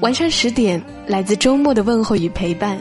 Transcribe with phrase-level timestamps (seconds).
[0.00, 2.80] 晚上十点，来自周末的问候与陪伴，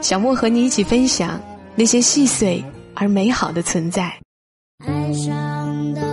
[0.00, 1.40] 小莫和你一起分享
[1.76, 2.62] 那些细碎
[2.96, 4.12] 而美好的存在。
[4.84, 6.11] 爱上的。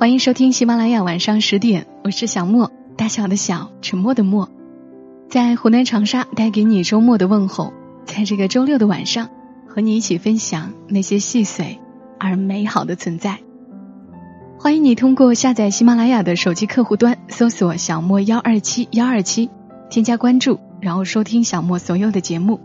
[0.00, 4.48] 欢迎收听喜马拉雅晚上十点，我是小莫，大小的“小”，沉默的“默”，
[5.28, 7.74] 在湖南长沙带给你周末的问候，
[8.06, 9.28] 在这个周六的晚上，
[9.66, 11.78] 和你一起分享那些细碎
[12.18, 13.40] 而美好的存在。
[14.58, 19.50] 欢迎你通过下载喜马拉雅的手机客户端，搜索“小莫幺二七幺二七”，
[19.90, 22.58] 添加关注，然后收听小莫所有的节目。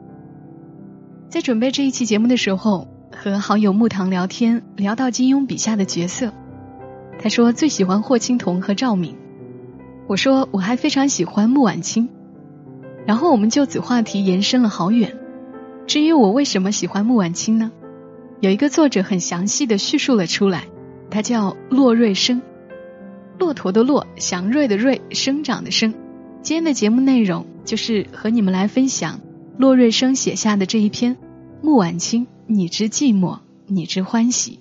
[1.27, 6.31] 在准备这一期节目的时候，和好友木糖聊天，聊到金庸笔下的角色。
[7.19, 9.15] 他说最喜欢霍青桐和赵敏，
[10.07, 12.09] 我说我还非常喜欢穆婉清，
[13.05, 15.17] 然后我们就此话题延伸了好远。
[15.87, 17.71] 至于我为什么喜欢穆婉清呢？
[18.41, 20.65] 有一个作者很详细的叙述了出来，
[21.09, 22.41] 他叫骆瑞生，
[23.39, 25.93] 骆驼的骆，祥瑞的瑞，生长的生。
[26.41, 29.19] 今天的节目内容就是和你们来分享
[29.57, 31.15] 骆瑞生写下的这一篇
[31.63, 34.59] 《穆婉清》，你之寂寞，你之欢喜。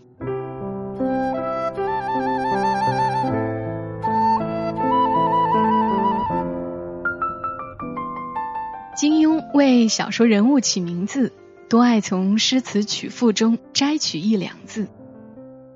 [9.54, 11.32] 为小说人物起名字，
[11.68, 14.88] 多爱从诗词曲赋中摘取一两字，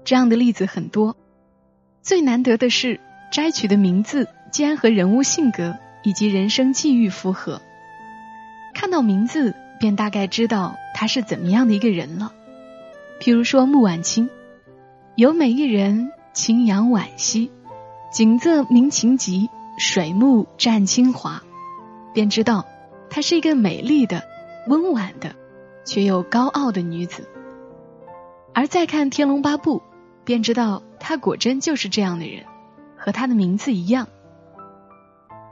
[0.05, 1.17] 这样的例子很多。
[2.03, 2.99] 最难得的是
[3.33, 7.63] 摘取的名字，竟然和人物性格以及人生际遇符合。
[8.75, 12.33] 看到名字，便大概知道他是怎么样的一个人了。
[13.21, 14.29] 譬如说，穆晚清，
[15.15, 17.53] 有美一人，清扬婉兮，
[18.13, 21.41] 景色明情集，水木湛清华，
[22.13, 22.68] 便知道。
[23.11, 24.23] 她是一个美丽的、
[24.67, 25.35] 温婉的，
[25.85, 27.27] 却又高傲的女子。
[28.55, 29.79] 而再看《天龙八部》，
[30.25, 32.45] 便知道她果真就是这样的人，
[32.97, 34.07] 和她的名字一样。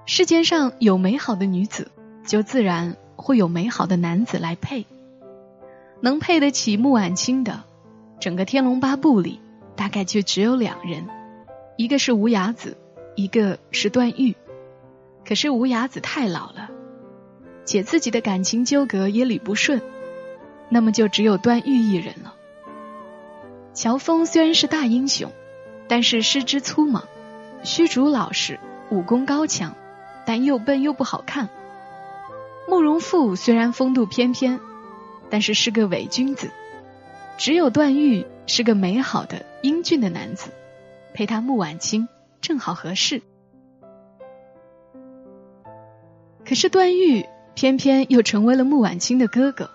[0.04, 1.90] 世间上有美好的女子，
[2.26, 4.84] 就自然会有美好的男子来配。
[6.00, 7.62] 能配得起穆婉清的，
[8.20, 9.40] 整个《天龙八部》里
[9.76, 11.06] 大概就只有两人，
[11.78, 12.76] 一个是无崖子，
[13.16, 14.36] 一个是段誉。
[15.24, 16.65] 可是无崖子太老了。
[17.66, 19.82] 且自己的感情纠葛也理不顺，
[20.68, 22.32] 那么就只有段誉一人了。
[23.74, 25.30] 乔峰虽然是大英雄，
[25.88, 27.02] 但是师之粗莽；
[27.64, 28.58] 虚竹老实，
[28.90, 29.74] 武功高强，
[30.24, 31.48] 但又笨又不好看。
[32.68, 34.60] 慕容复虽然风度翩翩，
[35.28, 36.50] 但是是个伪君子。
[37.36, 40.52] 只有段誉是个美好的、英俊的男子，
[41.12, 42.08] 配他慕晚清
[42.40, 43.20] 正好合适。
[46.46, 47.26] 可是段誉。
[47.56, 49.70] 偏偏又成为了穆婉清的哥哥，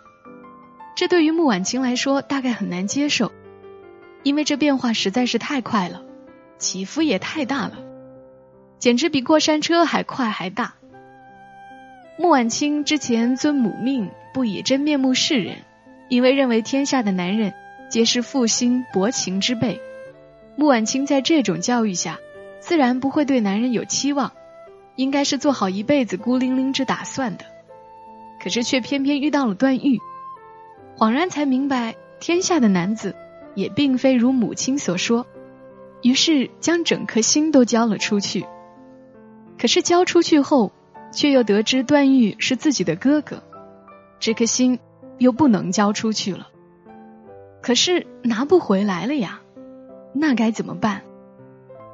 [0.96, 3.32] 这对于穆婉清来说大概很难接受，
[4.22, 6.04] 因为这变化实在是太快了，
[6.60, 7.80] 起伏也太大了，
[8.78, 10.76] 简直比过山车还快还大。
[12.20, 15.56] 穆婉清之前遵母命不以真面目示人，
[16.08, 17.52] 因为认为天下的男人
[17.90, 19.82] 皆是负心薄情之辈。
[20.56, 22.20] 穆婉清在这种教育下，
[22.60, 24.32] 自然不会对男人有期望，
[24.98, 27.46] 应该是做好一辈子孤零零之打算的。
[28.42, 30.02] 可是却偏偏遇到了段誉，
[30.98, 33.16] 恍然才明白天下的男子
[33.54, 35.28] 也并非如母亲所说，
[36.02, 38.48] 于是将整颗心都交了出去。
[39.60, 40.72] 可是交出去后，
[41.14, 43.44] 却又得知段誉是自己的哥哥，
[44.20, 44.80] 这颗心
[45.20, 46.48] 又不能交出去了。
[47.62, 49.40] 可是拿不回来了呀，
[50.16, 51.04] 那该怎么办？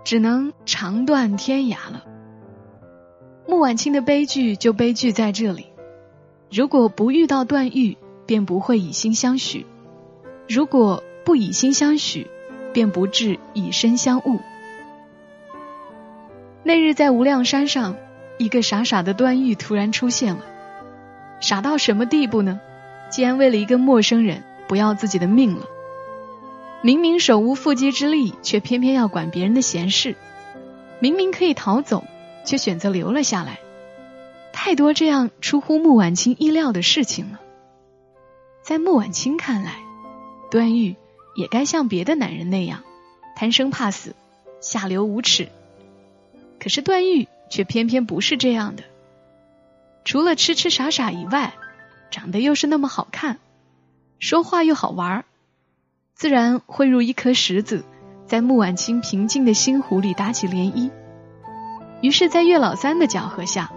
[0.06, 2.06] 只能长断天涯了。
[3.46, 5.74] 穆婉清的悲剧就悲剧在这里。
[6.50, 9.66] 如果不遇到段誉，便不会以心相许；
[10.48, 12.28] 如果不以心相许，
[12.74, 14.40] 便不至以身相误。
[16.64, 17.96] 那日在无量山上，
[18.38, 20.42] 一个傻傻的段誉突然出现了。
[21.42, 22.62] 傻到什么地步呢？
[23.10, 25.66] 竟然为了一个陌生人不要自己的命了。
[26.82, 30.14] 明明手无缚鸡之力，却偏偏要管别人的闲事；
[31.00, 32.06] 明明可以逃走，
[32.46, 33.60] 却选择留了下来。
[34.58, 37.40] 太多这样出乎穆婉清意料的事情了，
[38.64, 39.76] 在穆婉清看来，
[40.50, 40.96] 段誉
[41.36, 42.84] 也该像别的男人那样
[43.36, 44.16] 贪生怕死、
[44.60, 45.48] 下流无耻，
[46.60, 48.84] 可是段誉却偏偏不是这样的，
[50.04, 51.54] 除了痴痴傻傻以外，
[52.10, 53.38] 长得又是那么好看，
[54.20, 55.24] 说话又好玩
[56.16, 57.86] 自然混入一颗石子，
[58.26, 60.90] 在穆婉清平静的心湖里打起涟漪。
[62.02, 63.72] 于是，在岳老三的搅和下。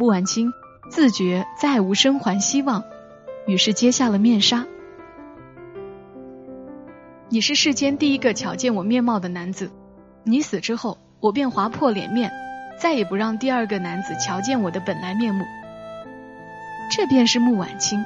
[0.00, 0.54] 穆婉清
[0.88, 2.82] 自觉再无生还希望，
[3.46, 4.64] 于是揭下了面纱。
[7.28, 9.70] 你是世间第一个瞧见我面貌的男子，
[10.24, 12.32] 你死之后，我便划破脸面，
[12.78, 15.44] 再也不让第二个男子瞧见我的本来面目。
[16.90, 18.02] 这便是穆婉清，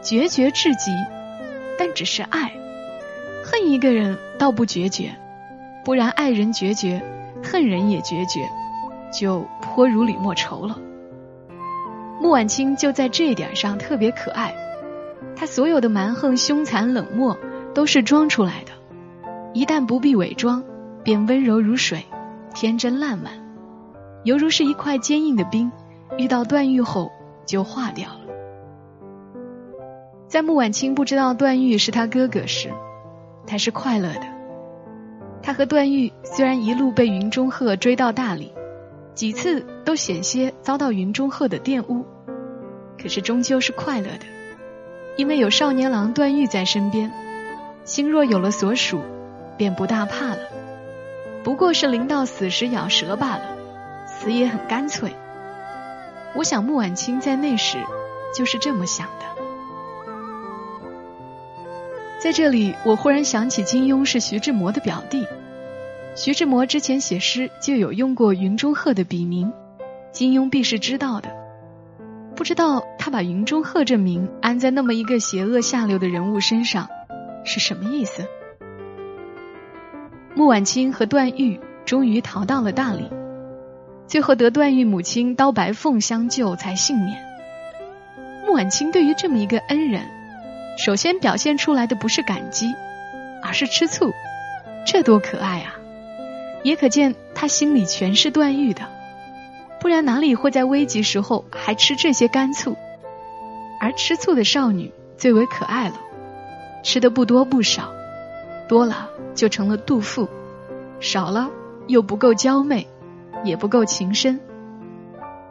[0.00, 0.90] 决绝至极，
[1.78, 2.50] 但只是爱。
[3.44, 5.14] 恨一个人倒不决绝，
[5.84, 7.02] 不然爱人决绝，
[7.44, 8.48] 恨人也决绝，
[9.12, 10.74] 就颇如李莫愁了。
[12.20, 14.52] 穆婉清就在这一点上特别可爱，
[15.36, 17.36] 他所有的蛮横、凶残、冷漠
[17.72, 18.72] 都是装出来的，
[19.54, 20.62] 一旦不必伪装，
[21.04, 22.04] 便温柔如水，
[22.54, 23.32] 天真烂漫，
[24.24, 25.70] 犹如是一块坚硬的冰，
[26.16, 27.08] 遇到段誉后
[27.46, 28.18] 就化掉了。
[30.26, 32.68] 在穆婉清不知道段誉是他哥哥时，
[33.46, 34.22] 他是快乐的。
[35.40, 38.52] 他和段誉虽然一路被云中鹤追到大理。
[39.18, 42.06] 几次都险些遭到云中鹤的玷污，
[43.02, 44.20] 可是终究是快乐的，
[45.16, 47.10] 因为有少年郎段誉在身边，
[47.84, 49.00] 心若有了所属，
[49.56, 50.38] 便不大怕了。
[51.42, 53.42] 不过是临到死时咬舌罢了，
[54.06, 55.10] 死也很干脆。
[56.36, 57.76] 我想穆婉清在那时
[58.32, 59.24] 就是这么想的。
[62.20, 65.26] 在这里，我忽然想起金庸是徐志摩的表弟。
[66.20, 69.52] 徐志摩之前写诗就有用过“云中鹤”的笔名，
[70.10, 71.30] 金庸必是知道的。
[72.34, 76.88] 不知道他把“云中鹤”这名安在那么一个邪恶下流的人物身上
[77.44, 78.26] 是什么意思？
[80.34, 83.08] 穆婉清和段誉终于逃到了大理，
[84.08, 87.16] 最后得段誉母亲刀白凤相救才幸免。
[88.44, 90.02] 穆婉清对于这么一个恩人，
[90.78, 92.66] 首先表现出来的不是感激，
[93.40, 94.10] 而是吃醋，
[94.84, 95.77] 这多可爱啊！
[96.68, 98.82] 也可见他心里全是段誉的，
[99.80, 102.76] 不然哪里会在危急时候还吃这些干醋？
[103.80, 105.94] 而吃醋的少女最为可爱了，
[106.82, 107.90] 吃的不多不少，
[108.68, 110.28] 多了就成了妒妇，
[111.00, 111.48] 少了
[111.86, 112.86] 又不够娇媚，
[113.44, 114.38] 也不够情深。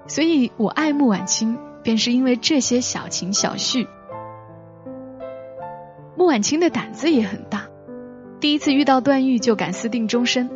[0.06, 3.88] 所以我爱慕婉清，便是因为这些小情小绪。
[6.16, 7.64] 慕婉清的胆子也很大，
[8.40, 10.48] 第一次遇到段誉就敢私定终身。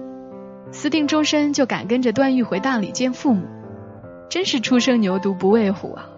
[0.71, 3.45] 私定终身就敢跟着段誉回大理见父母，
[4.29, 6.09] 真是初生牛犊不畏虎啊！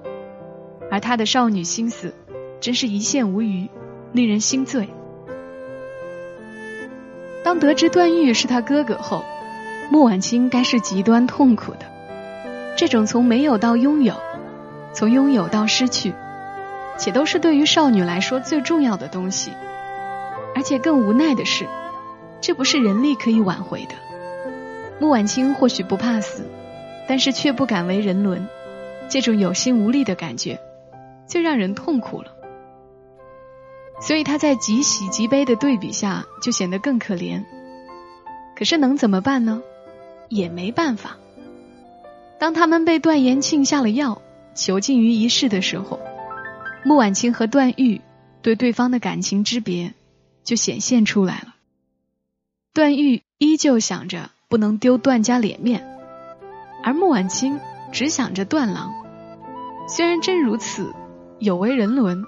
[0.91, 2.13] 而她的少女心思，
[2.61, 3.67] 真是一线无余，
[4.11, 4.88] 令人心醉。
[7.44, 9.25] 当得知段誉是他哥哥后，
[9.91, 11.79] 莫婉清该是极端痛苦的。
[12.77, 14.13] 这种从没有到拥有，
[14.94, 16.13] 从拥有到失去，
[16.98, 19.51] 且都是对于少女来说最重要的东西，
[20.55, 21.65] 而且更无奈的是，
[22.39, 24.12] 这不是人力可以挽回的。
[25.03, 26.45] 穆婉清或许不怕死，
[27.10, 28.48] 但是却不敢为人伦，
[29.10, 30.57] 这种有心无力的感觉，
[31.27, 32.31] 最让人痛苦了。
[34.01, 37.43] 所以他在极喜极悲的对比下，就显得更可怜。
[38.55, 39.62] 可是能怎么办呢？
[40.29, 41.17] 也没办法。
[42.39, 44.22] 当他们被段延庆下了药，
[44.55, 46.00] 囚禁于一室的时候，
[46.86, 48.00] 穆婉清和段誉
[48.41, 49.93] 对对方的感情之别
[50.45, 51.55] 就显现出来了。
[52.74, 54.29] 段誉依旧想着。
[54.53, 55.83] 不能丢段家脸面，
[56.83, 57.60] 而穆婉清
[57.91, 58.93] 只想着段郎。
[59.88, 60.93] 虽然真如此
[61.39, 62.22] 有违人伦，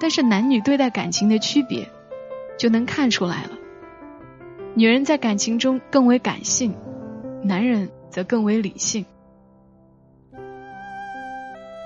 [0.00, 1.86] 但是男女对待感情的区别
[2.58, 3.50] 就能看出来了。
[4.72, 6.74] 女人在感情中更为感性，
[7.44, 9.04] 男人则更为理性。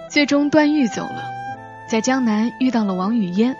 [0.09, 1.25] 最终，段誉走了，
[1.90, 3.56] 在江南遇到了王语嫣，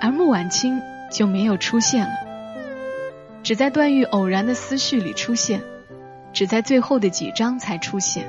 [0.00, 0.80] 而穆婉清
[1.12, 2.25] 就没有出现了。
[3.46, 5.62] 只在段誉偶然的思绪里出现，
[6.32, 8.28] 只在最后的几章才出现，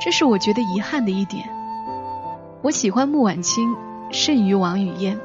[0.00, 1.44] 这是我觉得遗憾的一点。
[2.60, 3.76] 我喜欢穆婉清
[4.10, 5.16] 甚于王语嫣，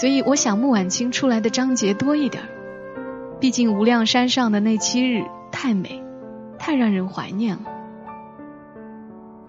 [0.00, 2.48] 所以我想穆婉清出来的章节多一点儿。
[3.38, 5.22] 毕竟无量山上的那七日
[5.52, 6.02] 太美，
[6.58, 7.64] 太让人怀念了。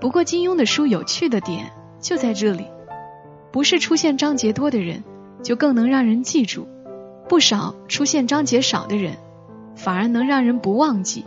[0.01, 2.65] 不过金庸的书有趣的点就在这里，
[3.53, 5.01] 不是出现章节多的人，
[5.41, 6.67] 就更能让人记住。
[7.27, 9.17] 不少出现章节少的人，
[9.75, 11.25] 反而能让人不忘记。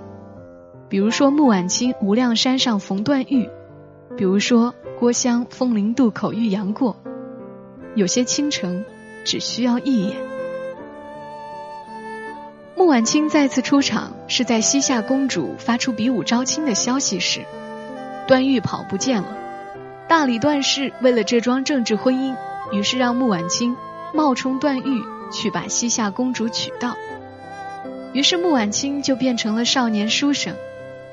[0.88, 3.48] 比如说穆婉清，无量山上逢段誉；
[4.16, 6.96] 比如说郭襄，风陵渡口遇杨过。
[7.96, 8.84] 有些倾城，
[9.24, 10.16] 只需要一眼。
[12.76, 17.40] 穆婉清再次出场，是在西夏公主发出比武招亲的消息时，
[18.28, 19.36] 段誉跑不见了。
[20.08, 22.34] 大理段氏为了这桩政治婚姻，
[22.70, 23.76] 于是让穆婉清
[24.14, 25.02] 冒充段誉。
[25.30, 26.94] 去把西夏公主娶到，
[28.12, 30.54] 于是穆婉清就变成了少年书生，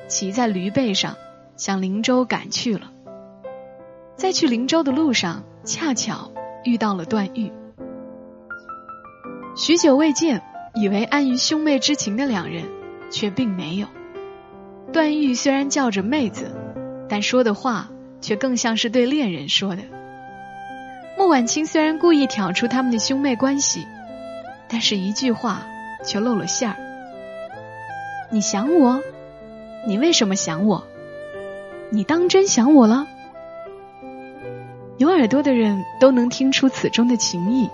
[0.08, 1.16] 骑在驴背上
[1.58, 2.92] 向灵州赶去了。
[4.16, 6.32] 在去灵州的路上，恰巧
[6.64, 7.52] 遇到了段誉。
[9.56, 10.42] 许久未见，
[10.76, 12.64] 以为安于兄妹之情的两人，
[13.12, 13.88] 却并没有。
[14.94, 16.52] 段誉虽然叫着妹子，
[17.10, 17.90] 但说的话
[18.22, 19.82] 却更像是对恋人说的。
[21.18, 23.86] 穆婉清虽然故意挑出他们的兄妹关系。
[24.68, 25.66] 但是，一句话
[26.04, 26.76] 却露了馅儿。
[28.32, 29.02] 你想我？
[29.88, 30.84] 你为什么想我？
[31.92, 33.08] 你当真想我了？
[34.98, 37.70] 有耳朵的人都能听出此中的情意。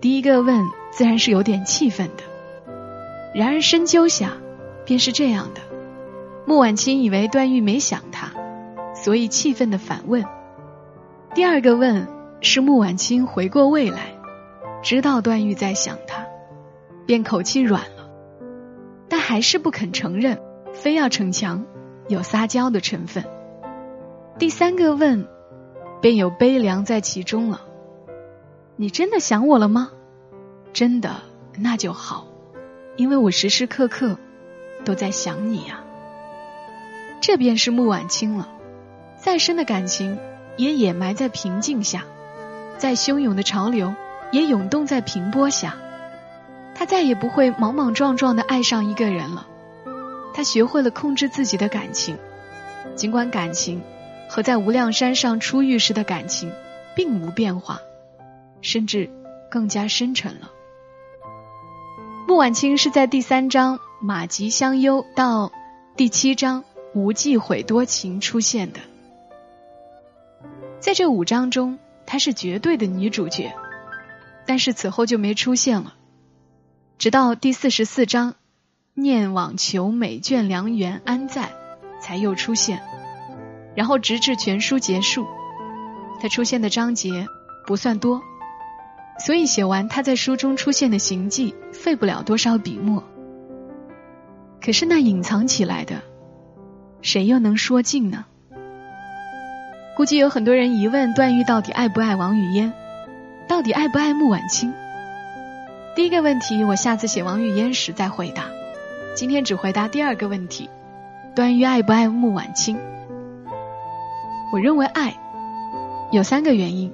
[0.00, 2.24] 第一个问，自然是有点气愤的；
[3.32, 4.32] 然而深究下，
[4.84, 5.60] 便是这样的。
[6.44, 8.28] 穆婉清以为段誉没想他，
[8.94, 10.24] 所以气愤的反问。
[11.34, 12.08] 第二个问，
[12.40, 14.20] 是穆婉清回过味来。
[14.82, 16.26] 知道段誉在想他，
[17.06, 18.10] 便口气软了，
[19.08, 20.42] 但还是不肯承认，
[20.74, 21.64] 非要逞强，
[22.08, 23.24] 有撒娇的成分。
[24.38, 25.28] 第三个问，
[26.00, 27.62] 便有悲凉在其中了。
[28.74, 29.92] 你真的想我了吗？
[30.72, 31.14] 真的，
[31.56, 32.26] 那就好，
[32.96, 34.18] 因为我时时刻刻
[34.84, 35.84] 都在想你呀。
[37.20, 38.48] 这便是穆婉清了，
[39.16, 40.18] 再深的感情
[40.56, 42.02] 也掩埋在平静下，
[42.78, 43.94] 在汹涌的潮流。
[44.32, 45.76] 也涌动在平波下，
[46.74, 49.46] 他再也不会莽莽撞撞的爱上一个人了。
[50.34, 52.16] 他学会了控制自己的感情，
[52.96, 53.80] 尽管感情
[54.30, 56.50] 和在无量山上初遇时的感情
[56.96, 57.78] 并无变化，
[58.62, 59.08] 甚至
[59.50, 60.50] 更加深沉了。
[62.26, 65.52] 慕婉清是在第三章马吉相忧到
[65.94, 68.80] 第七章无忌悔多情出现的，
[70.80, 73.52] 在这五章中，她是绝对的女主角。
[74.46, 75.94] 但是此后就没出现了，
[76.98, 78.34] 直到第四十四章
[78.94, 81.50] “念往求美，眷良缘安在”
[82.00, 82.82] 才又出现，
[83.76, 85.26] 然后直至全书结束，
[86.20, 87.26] 他出现的章节
[87.66, 88.20] 不算多，
[89.24, 93.02] 所以写完他在书中出现的行迹，费不了多少笔墨。
[94.60, 96.00] 可是那隐藏起来的，
[97.00, 98.24] 谁又能说尽呢？
[99.96, 102.72] 估计有很多人疑问：段誉到底爱不爱王语嫣？
[103.48, 104.72] 到底爱不爱慕婉清？
[105.94, 108.44] 第一个问题我下次写王语嫣时再回答。
[109.14, 110.68] 今天只回答第二个问题，
[111.34, 112.78] 段誉爱不爱慕婉清？
[114.52, 115.14] 我认为爱
[116.10, 116.90] 有三个原因。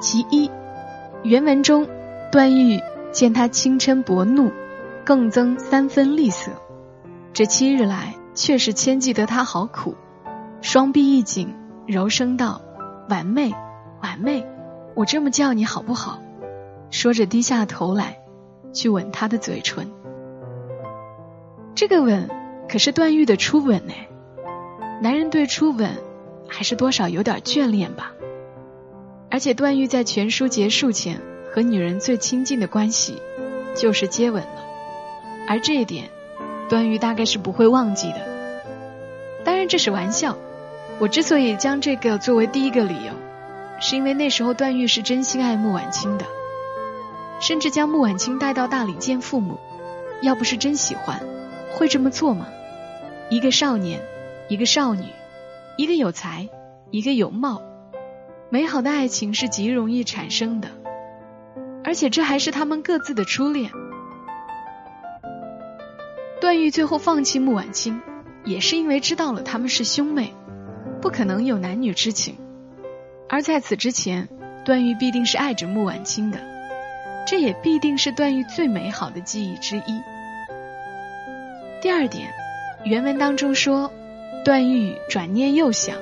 [0.00, 0.50] 其一，
[1.22, 1.86] 原文中
[2.32, 2.80] 段誉
[3.12, 4.50] 见他轻嗔薄怒，
[5.04, 6.50] 更增三分厉色。
[7.32, 9.94] 这七日来，确实牵记得他好苦。
[10.60, 11.54] 双臂一紧，
[11.86, 12.60] 柔声道
[13.10, 13.52] ：“婉妹，
[14.02, 14.44] 婉妹。”
[14.94, 16.20] 我这么叫你好不好？
[16.90, 18.18] 说着，低下头来
[18.74, 19.90] 去吻他的嘴唇。
[21.74, 22.28] 这个吻
[22.68, 24.06] 可是段誉的初吻哎，
[25.00, 25.90] 男人对初吻
[26.46, 28.12] 还是多少有点眷恋吧。
[29.30, 31.18] 而且段誉在全书结束前
[31.50, 33.16] 和女人最亲近的关系
[33.74, 34.64] 就是接吻了，
[35.48, 36.10] 而这一点
[36.68, 38.20] 段誉大概是不会忘记的。
[39.42, 40.36] 当然这是玩笑，
[40.98, 43.31] 我之所以将这个作为第一个理由。
[43.82, 46.24] 是因为那时候段誉是真心爱穆婉清的，
[47.40, 49.58] 甚至将穆婉清带到大理见父母。
[50.22, 51.18] 要不是真喜欢，
[51.72, 52.46] 会这么做吗？
[53.28, 54.00] 一个少年，
[54.48, 55.02] 一个少女，
[55.76, 56.48] 一个有才，
[56.92, 57.60] 一个有貌，
[58.50, 60.68] 美好的爱情是极容易产生的。
[61.82, 63.68] 而且这还是他们各自的初恋。
[66.40, 68.00] 段誉最后放弃穆婉清，
[68.44, 70.32] 也是因为知道了他们是兄妹，
[71.00, 72.36] 不可能有男女之情。
[73.32, 74.28] 而在此之前，
[74.62, 76.38] 段誉必定是爱着穆婉清的，
[77.26, 80.02] 这也必定是段誉最美好的记忆之一。
[81.80, 82.30] 第二点，
[82.84, 83.90] 原文当中说，
[84.44, 85.96] 段誉转念又想，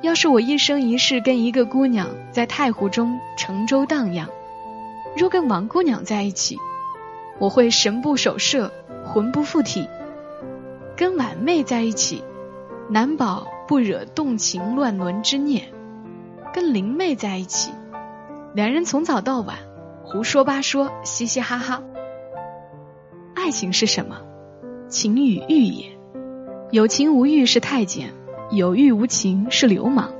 [0.00, 4.28] 要是我一生一世跟一个姑娘在太湖中乘舟荡漾，
[5.16, 6.56] 若跟王姑娘在一起，
[7.38, 8.68] 我会神不守舍，
[9.06, 9.84] 魂不附体；
[10.96, 12.20] 跟婉妹在一起，
[12.90, 15.71] 难保不惹动情乱伦之念。
[16.52, 17.72] 跟灵妹在一起，
[18.54, 19.56] 两人从早到晚
[20.04, 21.82] 胡说八说，嘻嘻哈哈。
[23.34, 24.18] 爱情是什么？
[24.88, 25.86] 情与欲也。
[26.70, 28.12] 有情无欲是太监，
[28.50, 30.12] 有欲无情是流氓，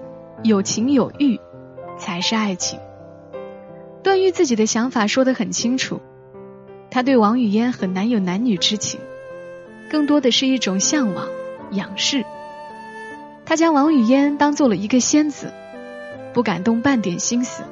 [0.43, 1.39] 有情有欲
[1.99, 2.79] 才是爱情。
[4.03, 6.01] 段誉自己的想法说得很清楚，
[6.91, 8.99] 他对王语嫣很难有男女之情，
[9.91, 11.27] 更多的是一种向往、
[11.73, 12.25] 仰视。
[13.45, 15.53] 他将王语嫣当做了一个仙子。
[16.33, 17.63] 不敢动半点心思，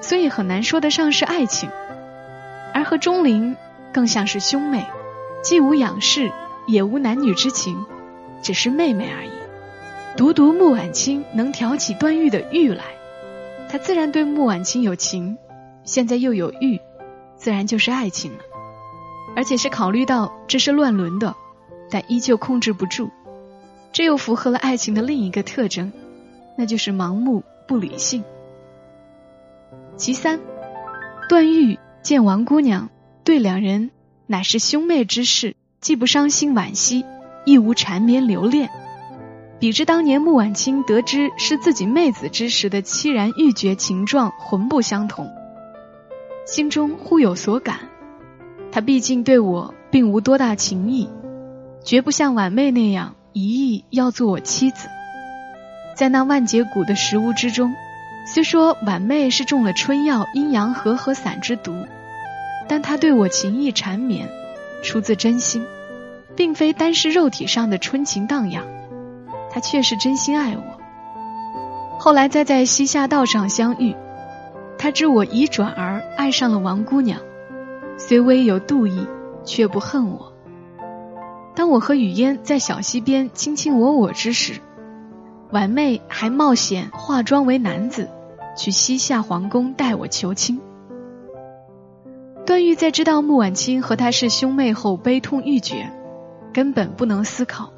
[0.00, 1.68] 所以很难说得上是爱情，
[2.72, 3.56] 而和钟灵
[3.92, 4.86] 更像是兄妹，
[5.42, 6.30] 既无仰视，
[6.66, 7.84] 也无男女之情，
[8.42, 9.30] 只是妹妹而已。
[10.16, 12.84] 独独穆婉清能挑起端玉的玉来，
[13.70, 15.36] 他自然对穆婉清有情，
[15.84, 16.80] 现在又有玉，
[17.36, 18.38] 自然就是爱情了。
[19.36, 21.34] 而且是考虑到这是乱伦的，
[21.90, 23.08] 但依旧控制不住，
[23.92, 25.92] 这又符合了爱情的另一个特征，
[26.56, 27.44] 那就是盲目。
[27.70, 28.24] 不理性。
[29.96, 30.40] 其三，
[31.28, 32.90] 段誉见王姑娘
[33.22, 33.92] 对两人
[34.26, 37.04] 乃是兄妹之事，既不伤心惋惜，
[37.44, 38.68] 亦无缠绵留恋，
[39.60, 45.30] 比之当年穆婉清得知是自己妹子之时的凄然欲绝情状，浑不相同。
[46.44, 47.78] 心中忽有所感，
[48.72, 51.08] 他毕竟对我并无多大情意，
[51.84, 54.88] 绝不像婉妹那样一意要做我妻子。
[56.00, 57.76] 在那万劫谷的石屋之中，
[58.24, 61.74] 虽说婉妹是中了春药阴阳和合散之毒，
[62.66, 64.26] 但她对我情意缠绵，
[64.82, 65.62] 出自真心，
[66.34, 68.64] 并非单是肉体上的春情荡漾。
[69.52, 70.62] 她却是真心爱我。
[71.98, 73.94] 后来再在西夏道上相遇，
[74.78, 77.20] 她知我已转而爱上了王姑娘，
[77.98, 79.06] 虽微有妒意，
[79.44, 80.32] 却不恨我。
[81.54, 84.62] 当我和雨烟在小溪边卿卿我我之时，
[85.52, 88.08] 婉妹还冒险化妆为男子，
[88.56, 90.60] 去西夏皇宫代我求亲。
[92.46, 95.90] 段誉在知道穆婉清和他是兄妹后，悲痛欲绝，
[96.52, 97.72] 根本不能思考；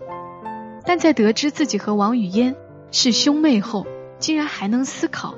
[0.85, 2.55] 但在得知自己和王语嫣
[2.90, 3.87] 是兄妹后，
[4.18, 5.35] 竟然还能思考，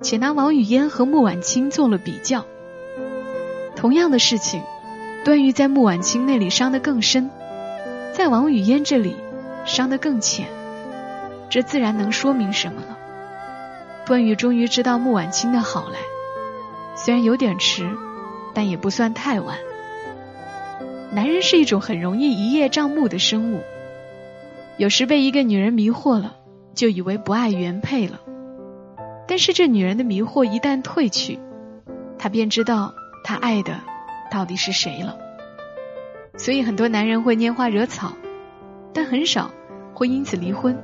[0.00, 2.44] 且拿王语嫣和穆婉清做了比较。
[3.76, 4.62] 同样的事情，
[5.22, 7.30] 段誉在穆婉清那里伤得更深，
[8.14, 9.14] 在王语嫣这里
[9.66, 10.57] 伤得更浅。
[11.50, 12.96] 这自然能说明什么了？
[14.04, 15.96] 段誉终于知道穆婉清的好了，
[16.94, 17.90] 虽然有点迟，
[18.54, 19.56] 但也不算太晚。
[21.10, 23.62] 男人是一种很容易一叶障目的生物，
[24.76, 26.36] 有时被一个女人迷惑了，
[26.74, 28.20] 就以为不爱原配了。
[29.26, 31.38] 但是这女人的迷惑一旦褪去，
[32.18, 32.92] 他便知道
[33.24, 33.80] 他爱的
[34.30, 35.16] 到底是谁了。
[36.36, 38.12] 所以很多男人会拈花惹草，
[38.92, 39.50] 但很少
[39.94, 40.78] 会因此离婚。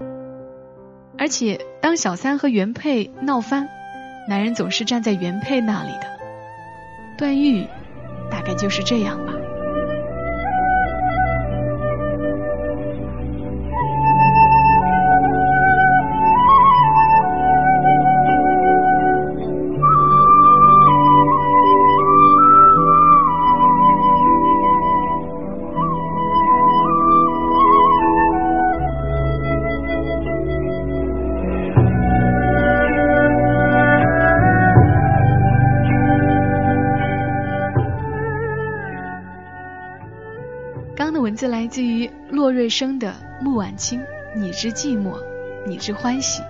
[1.19, 3.69] 而且，当小三和原配闹翻，
[4.29, 6.07] 男人总是站在原配那里的。
[7.17, 7.67] 段誉，
[8.31, 9.17] 大概就是这样。
[9.25, 9.34] 吧。
[42.65, 44.01] 瑞生的穆婉清，
[44.35, 45.19] 你之寂寞，
[45.67, 46.43] 你之欢喜。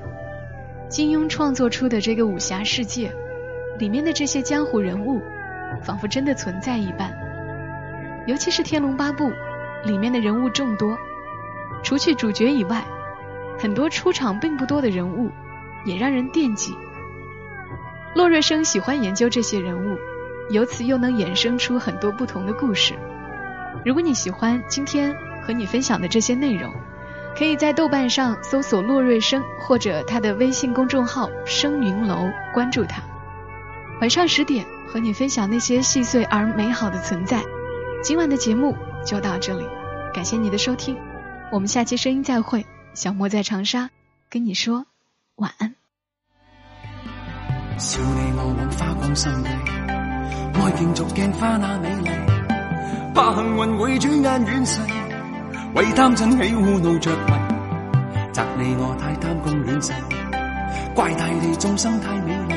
[0.89, 3.13] 金庸创作出的这个武侠世界，
[3.81, 5.21] 里面的这些江湖人物，
[5.83, 7.13] 仿佛真的存在一般。
[8.29, 9.25] 尤其是《天龙八部》
[9.85, 10.97] 里面的人物众多，
[11.83, 12.85] 除去主角以外，
[13.59, 15.29] 很多出场并不多的人物
[15.85, 16.73] 也让人惦记。
[18.15, 19.99] 洛瑞生喜欢研究这些人物，
[20.51, 22.95] 由此又能衍生出很多不同的故事。
[23.85, 25.13] 如果你喜欢今天。
[25.47, 26.73] 和你分享的这些内容，
[27.37, 33.03] 可以在豆瓣上搜索洛瑞生或者他的微信公众号“声云楼”，关注他。
[34.01, 37.43] 晚上十点和你分享那些细碎而美好的存在。
[38.03, 38.75] 今晚的节目
[39.07, 39.65] 就到这里，
[40.15, 40.97] 感谢你的收听。
[41.53, 42.65] 我们下期声音再会。
[42.95, 43.91] 小莫在长沙
[44.31, 44.87] 跟你说
[45.35, 45.75] 晚安。
[47.75, 48.01] 爱逐
[54.23, 54.65] 那美丽，
[55.75, 57.33] 为贪嗔起，胡闹着迷；
[58.33, 59.93] 责你我太贪功恋势，
[60.95, 62.55] 怪大地众生太美丽，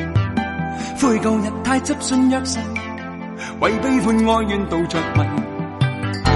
[1.02, 2.60] 悔旧日太执信约誓。
[3.60, 5.22] 为悲欢哀怨妒着迷，
[6.26, 6.34] 啊